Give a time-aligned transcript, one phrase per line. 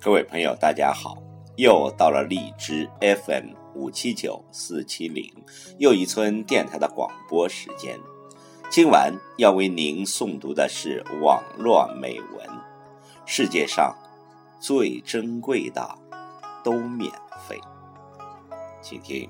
[0.00, 1.27] 各位朋友，大家好！
[1.58, 5.28] 又到了荔枝 FM 五七九四七零
[5.78, 7.98] 又一村电台的广播时间。
[8.70, 12.48] 今晚要为您诵读的是网络美文：
[13.26, 13.92] 世界上
[14.60, 15.98] 最珍贵的
[16.62, 17.10] 都免
[17.48, 17.60] 费。
[18.80, 19.28] 请听。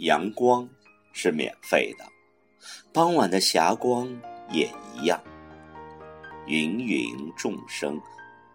[0.00, 0.66] 阳光
[1.12, 2.04] 是免费的，
[2.90, 4.08] 傍晚的霞光
[4.50, 5.22] 也一样。
[6.46, 8.00] 芸芸众生，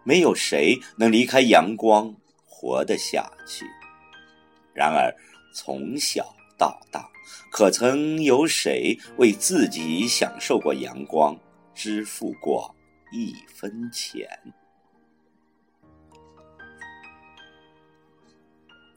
[0.02, 2.12] 没有谁能离开阳光
[2.44, 3.64] 活得下去。
[4.74, 5.14] 然而，
[5.54, 7.08] 从小到大，
[7.52, 11.38] 可曾有谁为自己享受过阳光
[11.74, 12.74] 支付过
[13.12, 14.28] 一分钱？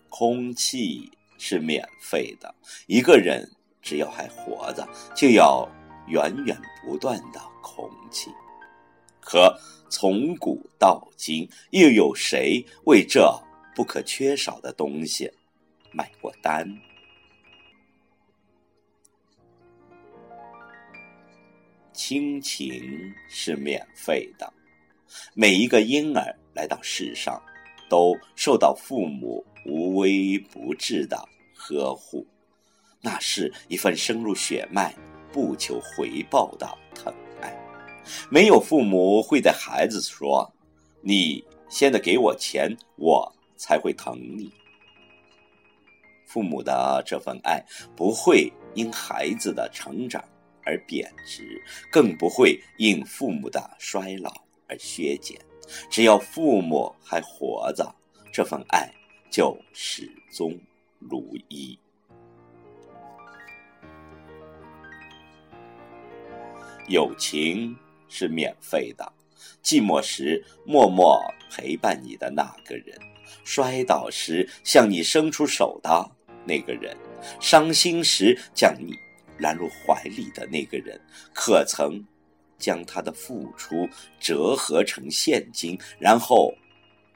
[0.09, 1.11] 空气。
[1.39, 2.53] 是免费的。
[2.85, 3.49] 一个人
[3.81, 5.67] 只要还活着，就要
[6.07, 8.29] 源源不断的空气。
[9.21, 9.57] 可
[9.89, 13.31] 从古到今，又有谁为这
[13.75, 15.31] 不可缺少的东西
[15.91, 16.67] 买过单？
[21.93, 24.51] 亲情是免费的。
[25.33, 27.41] 每一个婴儿来到世上，
[27.89, 29.45] 都受到父母。
[29.65, 31.21] 无微不至的
[31.53, 32.25] 呵护，
[33.01, 34.95] 那是一份深入血脉、
[35.33, 37.53] 不求回报的疼爱。
[38.31, 40.49] 没有父母会对孩子说
[41.03, 44.49] ：“你现在给我钱，我才会疼你。”
[46.25, 47.61] 父母的这份爱
[47.95, 50.23] 不会因孩子的成长
[50.63, 51.61] 而贬值，
[51.91, 54.33] 更不会因父母的衰老
[54.67, 55.37] 而削减。
[55.89, 57.95] 只要父母还活着，
[58.31, 58.89] 这份爱。
[59.31, 60.59] 就始终
[60.97, 61.77] 如一。
[66.87, 69.13] 友情是免费的，
[69.63, 71.21] 寂寞时默默
[71.51, 72.97] 陪伴你的那个人，
[73.43, 76.11] 摔倒时向你伸出手的
[76.43, 76.97] 那个人，
[77.39, 78.95] 伤心时将你
[79.37, 80.99] 揽入怀里的那个人，
[81.35, 82.03] 可曾
[82.59, 83.87] 将他的付出
[84.19, 86.53] 折合成现金，然后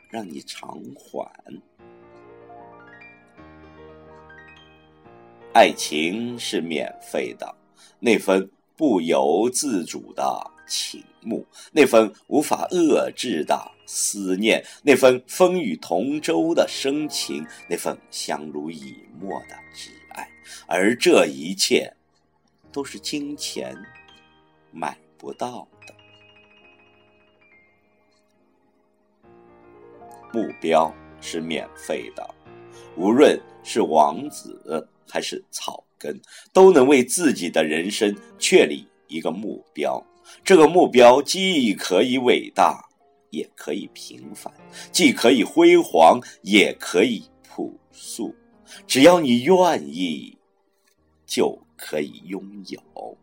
[0.09, 1.29] 让你偿还？
[5.53, 7.55] 爱情是免费的，
[7.99, 20.27] 那份不由自主的倾慕，那份无法遏制的思念，那份风雨同舟的深情，那份相濡以沫的挚爱，
[20.65, 21.93] 而这一切，
[22.71, 23.77] 都是金钱
[24.71, 25.95] 买不到的。
[30.33, 32.35] 目标是免费的，
[32.97, 34.85] 无论是王子。
[35.05, 36.19] 还是草根，
[36.51, 40.03] 都能为自己的人生确立一个目标。
[40.43, 42.83] 这个目标既可以伟大，
[43.29, 44.51] 也可以平凡；
[44.91, 48.33] 既可以辉煌，也可以朴素。
[48.87, 50.35] 只要你愿意，
[51.27, 53.15] 就可以拥有。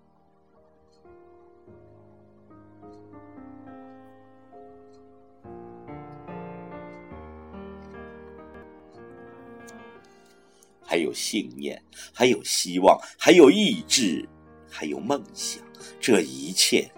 [10.90, 11.80] 还有信念，
[12.12, 14.28] 还有希望，还有意志，
[14.68, 15.62] 还有梦想，
[16.00, 16.90] 这一切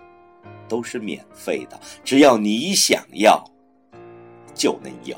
[0.67, 1.79] 都是免费的。
[2.03, 3.45] 只要你想要，
[4.55, 5.15] 就能有。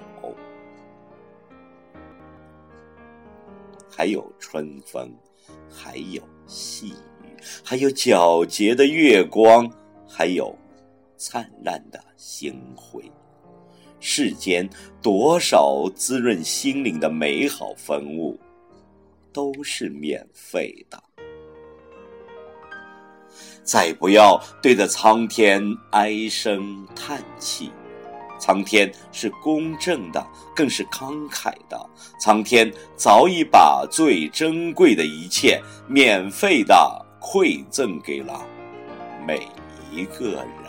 [3.88, 5.08] 还有春风，
[5.70, 6.88] 还有细
[7.22, 7.28] 雨，
[7.62, 9.70] 还有皎洁的月光，
[10.04, 10.52] 还有
[11.16, 13.00] 灿烂的星辉。
[14.00, 14.68] 世间
[15.00, 18.36] 多少滋润心灵的美好风物！
[19.34, 21.02] 都是免费的。
[23.62, 27.72] 再不要对着苍天唉声叹气，
[28.38, 31.90] 苍天是公正的，更是慷慨的。
[32.20, 38.46] 苍天早已把最珍贵的一切免费的馈赠给了
[39.26, 39.48] 每
[39.90, 40.63] 一个人。